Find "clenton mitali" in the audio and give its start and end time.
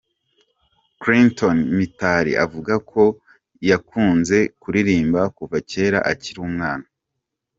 1.01-2.31